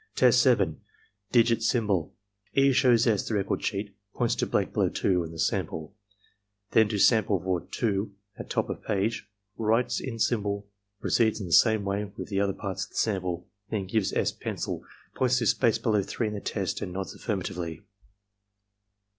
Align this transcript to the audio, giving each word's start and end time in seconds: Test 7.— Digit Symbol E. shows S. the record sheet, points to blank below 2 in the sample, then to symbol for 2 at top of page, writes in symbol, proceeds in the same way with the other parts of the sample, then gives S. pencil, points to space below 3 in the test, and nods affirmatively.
Test 0.15 0.43
7.— 0.43 0.77
Digit 1.31 1.61
Symbol 1.61 2.15
E. 2.55 2.71
shows 2.71 3.05
S. 3.05 3.27
the 3.27 3.35
record 3.35 3.63
sheet, 3.63 3.95
points 4.15 4.33
to 4.33 4.47
blank 4.47 4.73
below 4.73 4.89
2 4.89 5.23
in 5.23 5.31
the 5.31 5.37
sample, 5.37 5.93
then 6.71 6.89
to 6.89 6.97
symbol 6.97 7.39
for 7.39 7.61
2 7.67 8.11
at 8.39 8.49
top 8.49 8.71
of 8.71 8.83
page, 8.83 9.29
writes 9.57 9.99
in 9.99 10.17
symbol, 10.17 10.67
proceeds 10.99 11.39
in 11.39 11.45
the 11.45 11.51
same 11.53 11.83
way 11.85 12.11
with 12.17 12.29
the 12.29 12.39
other 12.41 12.51
parts 12.53 12.83
of 12.85 12.89
the 12.89 12.95
sample, 12.95 13.47
then 13.69 13.85
gives 13.85 14.11
S. 14.11 14.31
pencil, 14.31 14.83
points 15.13 15.37
to 15.37 15.45
space 15.45 15.77
below 15.77 16.01
3 16.01 16.29
in 16.29 16.33
the 16.33 16.41
test, 16.41 16.81
and 16.81 16.91
nods 16.91 17.13
affirmatively. 17.13 17.81